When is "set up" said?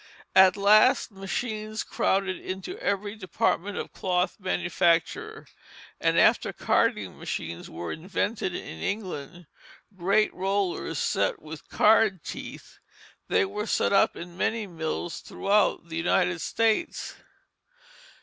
13.67-14.15